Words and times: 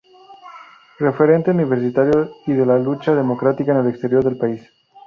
Referente 0.97 1.51
universitario 1.51 2.31
y 2.47 2.53
de 2.53 2.65
la 2.65 2.79
lucha 2.79 3.13
democrática 3.13 3.71
en 3.71 3.81
el 3.85 3.89
exterior 3.89 4.23
del 4.23 4.35
país. 4.39 4.67